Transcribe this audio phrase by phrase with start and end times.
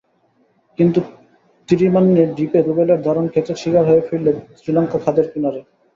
[0.79, 0.99] কিন্তু
[1.69, 5.61] থিরিমান্নে ডিপে রুবেলের দারুণ ক্যাচের শিকার হয়ে ফিরলে শ্রীলঙ্কা খাদের কিনারে।